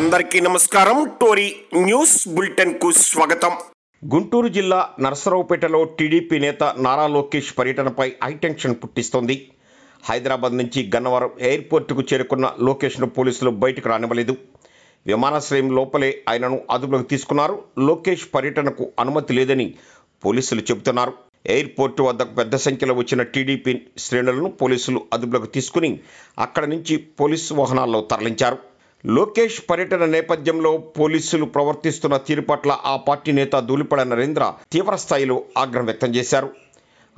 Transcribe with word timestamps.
అందరికీ 0.00 0.40
నమస్కారం. 0.40 1.10
Tori 1.20 1.56
news 1.76 2.28
బులెటిన్కు 2.28 2.90
స్వాగతం. 2.90 3.50
గుంటూరు 4.14 4.48
జిల్లా 4.48 4.88
నరసరావుపేటలో 5.00 5.84
టీడీపీ 5.84 6.38
నేత 6.38 6.74
నారా 6.78 7.06
లోకేష్ 7.06 7.58
పర్యటనపై 7.58 8.12
హైటెన్షన్ 8.24 8.74
పుట్టిస్తోంది. 8.74 9.50
హైదరాబాద్ 10.04 10.56
నుంచి 10.56 10.90
గన్నవరం 10.96 11.30
ఎయిర్పోర్టుకు 11.40 12.02
చేరుకున్న 12.12 12.54
లోకేష్ను 12.60 13.06
పోలీసులు 13.06 13.50
బయటకు 13.50 13.88
రానివ్వలేదు. 13.88 14.36
విమానాశ్రయం 15.06 15.74
లోపలే 15.74 16.22
ఆయనను 16.28 16.60
అదుపులోకి 16.70 17.04
తీసుకున్నారు. 17.04 17.62
లోకేష్ 17.78 18.26
పర్యటనకు 18.34 18.92
అనుమతి 19.00 19.34
లేదని 19.34 19.74
పోలీసులు 20.24 20.60
చెబుతున్నారు. 20.60 21.12
ఎయిర్పోర్టు 21.46 22.02
వద్ద 22.02 22.22
పెద్ద 22.22 22.56
సంఖ్యలో 22.56 22.94
వచ్చిన 22.94 23.22
టీడీపీ 23.22 23.82
శ్రేణులను 23.98 24.50
పోలీసులు 24.50 25.06
అదుపులోకి 25.12 25.46
తీసుకుని 25.46 26.00
అక్కడి 26.38 26.66
నుంచి 26.66 26.96
పోలీసు 26.96 27.54
వాహనాల్లో 27.54 28.00
తరలించారు. 28.00 28.69
లోకేష్ 29.06 29.62
పర్యటన 29.70 30.04
నేపథ్యంలో 30.04 30.78
పోలీసులు 30.78 31.44
ప్రవర్తిస్తున్న 31.44 32.16
తీరు 32.16 32.40
పట్ల 32.40 32.78
ఆ 32.84 32.96
పార్టీ 32.96 33.32
నేత 33.32 33.54
దులిపడ 33.58 34.00
నరేంద్ర 34.00 34.54
తీవ్రస్థాయిలో 34.72 35.44
ఆగ్రహం 35.58 35.84
వ్యక్తం 35.84 36.14
చేశారు. 36.14 36.50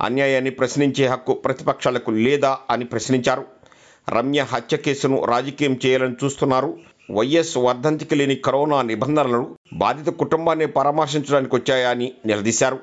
అన్యాయాన్ని 0.01 0.51
ప్రశ్నించే 0.51 1.07
హక్కు 1.07 1.33
ప్రతిపక్షాలకు 1.33 2.11
లేదా 2.11 2.57
అని 2.69 2.85
ప్రశ్నించారు. 2.85 3.43
రమ్య 4.09 4.41
హత్య 4.43 4.77
కేసును 4.77 5.25
రాజకీయం 5.25 5.79
చేయాలని 5.85 6.15
చూస్తున్నారు. 6.23 6.77
వైఎస్ 7.11 7.57
వర్ధంతికి 7.57 8.15
లేని 8.15 8.35
కరోనా 8.35 8.81
నిబంధనలను 8.81 9.57
బాధిత 9.73 10.09
కుటుంబాన్ని 10.09 10.67
పరామర్శించడానికి 10.67 11.55
వచ్చాయా 11.55 11.89
అని 11.89 12.13
నిలదీశారు. 12.25 12.79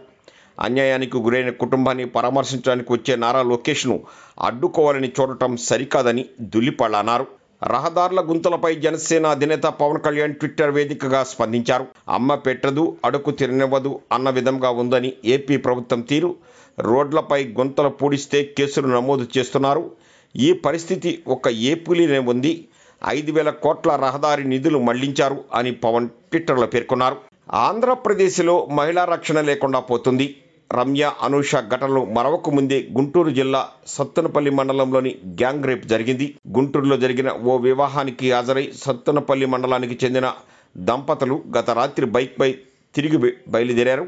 అన్యాయానికి 0.61 1.17
గురైన 1.17 1.51
కుటుంబాన్ని 1.51 2.05
పరామర్శించడానికి 2.05 2.93
వచ్చే 2.93 3.17
నారా 3.17 3.43
లోకేష్ను 3.43 4.01
అడ్డుకోవాలని 4.41 5.13
చూడటం 5.21 5.57
సరికాదని 5.57 6.25
దుల్లిపళ్ళ 6.41 6.97
అన్నారు. 6.97 7.40
రహదారుల 7.63 8.21
గుంతలపై 8.21 8.75
జనసేన 8.75 9.27
అధినేత 9.27 9.63
పవన్ 9.63 10.01
కళ్యాణ్ 10.01 10.35
ట్విట్టర్ 10.35 10.71
వేదికగా 10.71 11.25
స్పందించారు. 11.25 11.87
అమ్మ 12.09 12.35
పెట్టదు 12.35 12.97
అడుగు 13.05 13.31
తిననివ్వదు 13.31 14.01
అన్న 14.13 14.31
విధంగా 14.31 14.71
ఉందని 14.71 15.13
ఏపీ 15.25 15.57
ప్రభుత్వం 15.57 16.01
తీరు. 16.01 16.37
రోడ్లపై 16.81 17.45
గుంతలు 17.45 17.89
పూడిస్తే 17.89 18.45
కేసులు 18.59 18.87
నమోదు 18.87 19.27
చేస్తున్నారు. 19.37 19.91
ఈ 20.37 20.53
పరిస్థితి 20.53 21.23
ఒక 21.29 21.49
ఏపీలోనే 21.49 22.19
ఉంది. 22.19 22.69
ఐదు 23.09 23.33
వేల 23.33 23.51
కోట్ల 23.51 23.97
రహదారి 23.97 24.49
నిధులు 24.49 24.79
మళ్ళించారు 24.79 25.45
అని 25.55 25.73
పవన్ 25.73 26.09
ట్విట్టర్లో 26.09 26.67
పేర్కొన్నారు. 26.67 27.17
ఆంధ్రప్రదేశ్లో 27.53 28.67
మహిళా 28.67 29.05
రక్షణ 29.05 29.41
లేకుండా 29.41 29.81
పోతుంది. 29.81 30.37
రమ్య 30.73 31.13
అనూష 31.23 31.53
ఘటనలు 31.57 32.01
మరవకు 32.17 32.51
ముందే 32.51 32.77
గుంటూరు 32.97 33.31
జిల్లా 33.31 33.61
సత్తనపల్లి 33.87 34.51
మండలంలోని 34.51 35.13
గ్యాంగ్ 35.41 35.65
రేప్ 35.65 35.87
జరిగింది. 35.87 36.27
గుంటూరులో 36.57 36.97
జరిగిన 36.97 37.31
ఓ 37.33 37.57
వివాహానికి 37.57 38.33
హాజరై 38.33 38.65
సత్తనపల్లి 38.77 39.47
మండలానికి 39.47 39.99
చెందిన 40.05 40.29
దంపతులు 40.77 41.43
గత 41.59 41.71
రాత్రి 41.71 42.07
బైక్పై 42.07 42.51
తిరిగి 42.95 43.19
బయలుదేరారు. 43.49 44.07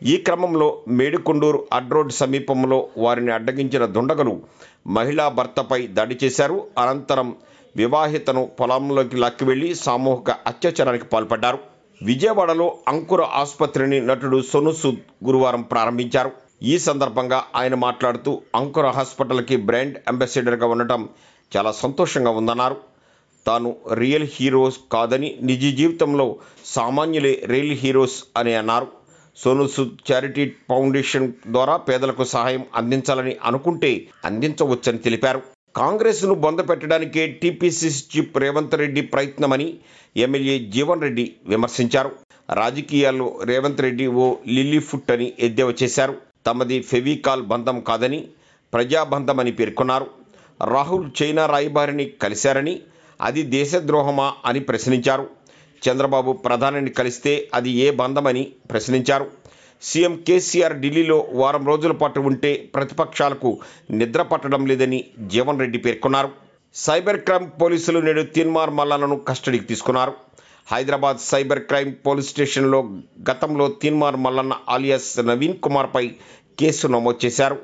ఈ 0.00 0.16
క్రమంలో 0.16 0.68
మేడుకొండూరు 0.88 1.60
అడ్రోడ్ 1.72 2.12
సమీపంలో 2.12 2.88
వారిని 2.98 3.32
అడ్డగించిన 3.32 3.84
దుండగులు 3.86 4.34
మహిళా 4.86 5.28
భర్తపై 5.28 5.80
దాడి 5.86 6.18
చేశారు. 6.24 6.58
అనంతరం 6.78 7.30
వివాహితను 7.76 8.50
పొలంలోకి 8.60 9.16
లక్కి 9.16 9.44
వెళ్ళి 9.44 9.74
సామూహిక 9.74 10.30
అత్యాచారానికి 10.46 11.04
పాల్పడ్డారు. 11.04 11.58
విజయవాడలో 12.02 12.78
అంకుర 12.88 13.22
ఆసుపత్రిని 13.22 14.00
నటుడు 14.00 14.42
సోను 14.42 14.72
సూద్ 14.72 15.00
గురువారం 15.24 15.62
ప్రారంభించారు. 15.62 16.30
ఈ 16.62 16.78
సందర్భంగా 16.78 17.44
ఆయన 17.56 17.74
మాట్లాడుతూ 17.74 18.42
అంకుర 18.54 18.86
హాస్పిటల్కి 18.88 19.56
బ్రాండ్ 19.56 19.98
అంబాసిడర్గా 20.08 20.66
ఉండటం 20.66 21.08
చాలా 21.56 21.72
సంతోషంగా 21.72 22.30
ఉందన్నారు. 22.30 22.76
తాను 23.46 23.76
రియల్ 23.94 24.28
హీరోస్ 24.32 24.78
కాదని 24.92 25.38
నిజ 25.42 25.76
జీవితంలో 25.76 26.36
సామాన్యులే 26.64 27.42
రియల్ 27.46 27.78
హీరోస్ 27.78 28.24
అని 28.36 28.54
అన్నారు. 28.54 28.88
సోను 29.36 29.68
సూద్ 29.68 30.12
చారిటీ 30.12 30.52
ఫౌండేషన్ 30.68 31.32
ద్వారా 31.46 31.76
పేదలకు 31.76 32.24
సహాయం 32.24 32.64
అందించాలని 32.74 33.36
అనుకుంటే 33.44 34.08
అందించవచ్చని 34.24 34.98
తెలిపారు. 34.98 35.42
కాంగ్రెస్ను 35.76 36.34
బొందపెట్టడానికే 36.34 37.26
టీపీసీసీ 37.26 38.04
చీఫ్ 38.12 38.36
రేవంత్ 38.36 38.74
రెడ్డి 38.74 39.00
ప్రయత్నమని 39.00 39.78
ఎమ్మెల్యే 40.16 40.58
జీవన్ 40.58 41.02
రెడ్డి 41.02 41.34
విమర్శించారు. 41.46 42.10
రాజకీయాల్లో 42.54 43.40
రేవంత్ 43.44 43.80
రెడ్డి 43.80 44.06
ఓ 44.06 44.36
లిల్లీ 44.48 44.78
ఫుట్ 44.78 45.10
అని 45.10 45.32
ఎద్దేవా 45.38 45.74
చేశారు. 45.82 46.14
తమది 46.46 46.82
ఫెవికాల్ 46.82 47.42
బంధం 47.42 47.80
కాదని 47.80 48.28
ప్రజాబంధమని 48.72 49.52
పేర్కొన్నారు. 49.52 50.06
రాహుల్ 50.64 51.10
చైనా 51.22 51.46
రాయబారిని 51.46 52.04
కలిశారని 52.22 52.80
అది 53.20 53.42
దేశద్రోహమా 53.42 54.34
అని 54.44 54.60
ప్రశ్నించారు. 54.60 55.28
చంద్రబాబు 55.82 56.32
ప్రధానిని 56.32 56.90
కలిస్తే 56.90 57.50
అది 57.54 57.70
ఏ 57.70 57.90
బంధమని 57.90 58.52
ప్రశ్నించారు. 58.70 59.39
సీఎం 59.82 60.14
కేసీఆర్ 60.26 60.76
ఢిల్లీలో 60.82 61.28
వారం 61.32 61.66
రోజుల 61.66 61.92
పాటు 61.92 62.20
ఉంటే 62.20 62.70
ప్రతిపక్షాలకు 62.74 63.50
నిద్ర 63.90 64.22
పట్టడం 64.22 64.66
లేదని 64.66 65.04
జీవన్ 65.26 65.60
రెడ్డి 65.60 65.78
పేర్కొన్నారు. 65.78 66.30
సైబర్ 66.74 67.20
క్రైమ్ 67.20 67.46
పోలీసులు 67.62 68.00
నేడు 68.00 68.22
తీన్మార్ 68.22 68.70
మల్లాలను 68.70 69.16
కస్టడీకి 69.28 69.64
తీసుకున్నారు. 69.64 70.12
హైదరాబాద్ 70.72 71.18
సైబర్ 71.18 71.62
క్రైమ్ 71.70 71.94
పోలీస్ 72.06 72.28
స్టేషన్లో 72.28 72.80
గతంలో 73.30 73.68
తీన్మార్ 73.68 74.16
మల్లన్న 74.16 74.56
ఆలియాస్ 74.68 75.18
నవీన్ 75.20 75.58
కుమార్పై 75.58 76.04
కేసు 76.60 76.86
నమోదు 76.86 77.26
చేశారు. 77.26 77.58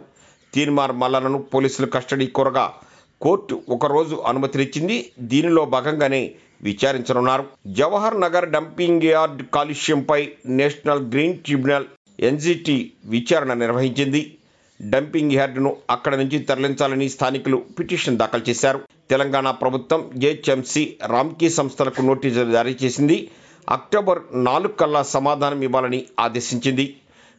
తీన్మార్ 0.54 0.92
మల్లన్నను 0.92 1.38
పోలీసులు 1.38 1.86
కస్టడీ 1.86 2.26
కోరగా 2.26 2.72
కోర్టు 3.20 3.62
ఒకరోజు 3.68 4.16
అనుమతినిచ్చింది. 4.26 4.96
దీనిలో 5.20 5.64
భాగంగానే 5.64 6.34
విచారించనున్నారు. 6.62 7.44
జవహర్ 7.66 8.20
నగర్ 8.20 8.48
డంపింగ్ 8.50 9.02
యార్డ్ 9.04 9.42
కాలుష్యంపై 9.54 10.20
నేషనల్ 10.46 11.04
గ్రీన్ 11.12 11.38
ట్రిబ్యునల్ 11.38 11.86
ఎన్జిటి 12.20 12.92
విచారణ 13.04 13.52
నిర్వహించింది. 13.52 14.36
డంపింగ్ 14.82 15.32
యార్డును 15.32 15.76
అక్కడ 15.90 16.14
నుంచి 16.14 16.38
తరలించాలని 16.38 17.08
స్థానికులు 17.08 17.56
పిటిషన్ 17.56 18.18
దాఖలు 18.18 18.44
చేశారు. 18.48 18.80
తెలంగాణ 19.10 19.50
ప్రభుత్వం 19.50 20.10
జేహెచ్ఎంసీ 20.16 20.96
రామ్కీ 21.06 21.50
సంస్థలకు 21.50 22.02
నోటీసులు 22.02 22.52
జారీ 22.52 22.76
చేసింది. 22.82 23.30
అక్టోబర్ 23.68 24.18
నాలుగు 24.34 24.72
కల్లా 24.72 25.02
సమాధానం 25.02 25.62
ఇవ్వాలని 25.62 26.06
ఆదేశించింది. 26.20 26.96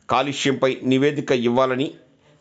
కాలుష్యంపై 0.10 0.78
నివేదిక 0.84 1.32
ఇవ్వాలని 1.32 1.92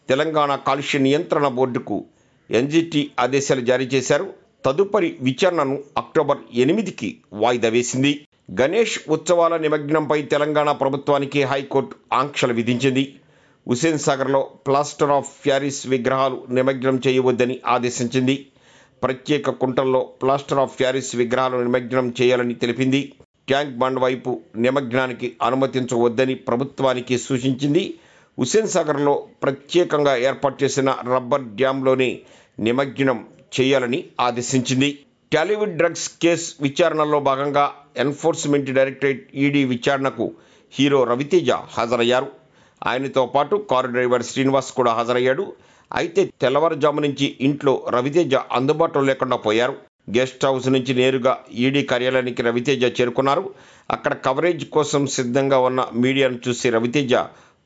తెలంగాణ 0.08 0.54
కాలుష్య 0.54 0.98
నియంత్రణ 0.98 1.48
బోర్డుకు 1.48 2.04
ఎన్జిటి 2.50 3.10
ఆదేశాలు 3.20 3.60
జారీ 3.60 3.84
చేశారు. 3.84 4.32
తదుపరి 4.64 5.16
విచారణను 5.20 5.82
అక్టోబర్ 5.96 6.38
ఎనిమిదికి 6.54 7.16
వాయిదా 7.32 7.68
వేసింది. 7.68 8.26
గణేష్ 8.50 9.00
ఉత్సవాల 9.08 9.56
నిమగ్నంపై 9.56 10.22
తెలంగాణ 10.22 10.72
ప్రభుత్వానికి 10.72 11.42
హైకోర్టు 11.42 11.94
ఆంక్షలు 12.12 12.54
విధించింది. 12.54 13.14
హుసేన్ 13.68 13.98
సాగర్లో 13.98 14.40
ప్లాస్టర్ 14.66 15.10
ఆఫ్ 15.10 15.46
ప్యారిస్ 15.46 15.86
విగ్రహాలు 15.86 16.46
నిమగ్నం 16.50 17.00
చేయవద్దని 17.06 17.60
ఆదేశించింది. 17.66 18.46
ప్రత్యేక 19.02 19.50
కుంటల్లో 19.50 20.00
ప్లాస్టర్ 20.00 20.58
ఆఫ్ 20.58 20.80
ప్యారిస్ 20.80 21.16
విగ్రహాలు 21.16 21.56
నిమగ్నం 21.56 22.14
చేయాలని 22.20 22.54
తెలిపింది. 22.54 23.12
ట్యాంక్ 23.48 23.78
బండ్ 23.78 24.00
వైపు 24.00 24.40
నిమగ్నానికి 24.56 25.36
అనుమతించవద్దని 25.42 26.34
ప్రభుత్వానికి 26.34 27.18
సూచించింది. 27.18 27.94
హుసేన్ 28.38 28.68
సాగర్లో 28.68 29.26
ప్రత్యేకంగా 29.42 30.16
ఏర్పాటు 30.16 30.64
చేసిన 30.64 30.94
రబ్బర్ 31.14 31.42
డ్యాంలోనే 31.42 32.20
నిమగ్నం 32.60 33.26
చేయాలని 33.60 34.04
ఆదేశించింది. 34.20 34.98
టాలీవుడ్ 35.32 35.76
డ్రగ్స్ 35.76 36.08
కేసు 36.22 36.54
విచారణలో 36.60 37.20
భాగంగా 37.20 37.74
ఎన్ఫోర్స్మెంట్ 37.96 38.70
డైరెక్టరేట్ 38.70 39.30
ఈడీ 39.34 39.64
విచారణకు 39.64 40.32
హీరో 40.72 41.04
రవితేజ 41.04 41.50
హాజరయ్యారు. 41.50 42.26
ఆయనతో 42.86 43.26
పాటు 43.26 43.56
కారు 43.70 43.86
డ్రైవర్ 43.86 44.22
శ్రీనివాస్ 44.22 44.72
కూడా 44.72 44.92
హాజరయ్యాడు. 44.92 45.52
అయితే 45.94 46.32
తెల్లవారుజాము 46.40 47.00
నుంచి 47.00 47.36
ఇంట్లో 47.40 47.86
రవితేజ 47.90 48.34
అందుబాటులో 48.34 49.04
లేకుండా 49.04 49.36
పోయారు. 49.36 49.76
గెస్ట్ 50.18 50.44
హౌస్ 50.44 50.68
నుంచి 50.68 50.94
నేరుగా 50.94 51.38
ఈడీ 51.52 51.82
కార్యాలయానికి 51.82 52.42
రవితేజ 52.42 53.00
చేరుకున్నారు. 53.00 53.54
అక్కడ 53.90 54.14
కవరేజ్ 54.14 54.64
కోసం 54.64 55.06
సిద్ధంగా 55.06 55.58
ఉన్న 55.58 55.88
మీడియాను 55.94 56.38
చూసి 56.48 56.70
రవితేజ 56.70 57.14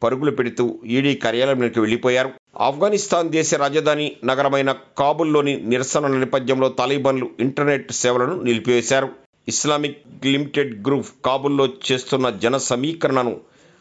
పరుగులు 0.02 0.30
పెడుతూ 0.30 0.80
ఈడీ 0.86 1.14
కార్యాలయంలోకి 1.14 1.80
వెళ్ళిపోయారు. 1.80 2.30
ఆఫ్ఘనిస్తాన్ 2.60 3.30
దేశ 3.30 3.54
రాజధాని 3.54 4.16
నగరమైన 4.24 4.74
కాబుల్లోని 4.98 5.60
నిరసన 5.60 6.06
నేపథ్యంలో 6.06 6.68
తాలిబాన్లు 6.68 7.30
ఇంటర్నెట్ 7.40 7.92
సేవలను 7.92 8.42
నిలిపివేశారు. 8.42 9.08
ఇస్లామిక్ 9.48 10.26
లిమిటెడ్ 10.26 10.86
గ్రూప్ 10.86 11.06
కాబుల్లో 11.24 11.68
చేస్తున్న 11.92 12.30
జన 12.30 12.56
సమీకరణను 12.56 13.40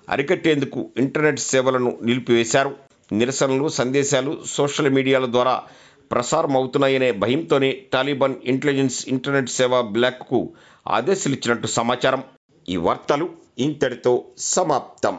అరికట్టేందుకు 0.09 0.89
ఇంటర్నెట్ 0.97 1.39
సేవలను 1.39 1.97
నిలిపివేశారు. 2.03 2.75
నిరసనలు 3.11 3.67
సందేశాలు 3.67 4.41
సోషల్ 4.45 4.89
మీడియాల 4.89 5.25
ద్వారా 5.25 5.63
ప్రసారం 6.11 6.57
అవుతున్నాయనే 6.57 7.11
భయంతోనే 7.11 7.81
టాలిబాన్ 7.93 8.35
ఇంటెలిజెన్స్ 8.45 9.09
ఇంటర్నెట్ 9.09 9.49
సేవ 9.49 9.81
బ్లాక్కు 9.81 10.53
ఆదేశాలు 10.87 11.35
ఇచ్చినట్టు 11.35 11.67
సమాచారం. 11.67 12.23
ఈ 12.69 12.75
వార్తలు 12.75 13.29
ఇంతటితో 13.59 14.25
సమాప్తం. 14.37 15.17